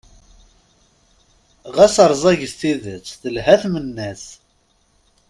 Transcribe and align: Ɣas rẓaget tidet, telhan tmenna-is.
Ɣas 1.75 1.95
rẓaget 2.11 2.53
tidet, 2.59 3.05
telhan 3.21 3.57
tmenna-is. 3.63 4.25